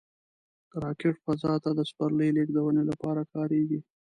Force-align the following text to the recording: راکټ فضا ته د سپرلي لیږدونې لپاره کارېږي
راکټ 0.83 1.15
فضا 1.23 1.53
ته 1.63 1.69
د 1.75 1.79
سپرلي 1.89 2.29
لیږدونې 2.37 2.83
لپاره 2.89 3.21
کارېږي 3.33 3.79